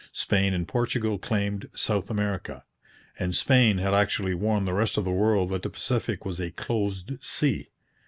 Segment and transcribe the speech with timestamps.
[0.13, 2.65] Spain and Portugal claimed South America;
[3.19, 6.49] and Spain had actually warned the rest of the world that the Pacific was 'a
[6.49, 7.69] closed sea.'